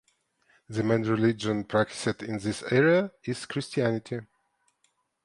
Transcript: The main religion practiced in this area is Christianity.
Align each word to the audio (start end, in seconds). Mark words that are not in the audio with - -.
The 0.67 0.81
main 0.81 1.03
religion 1.03 1.63
practiced 1.63 2.23
in 2.23 2.39
this 2.39 2.63
area 2.71 3.11
is 3.23 3.45
Christianity. 3.45 4.21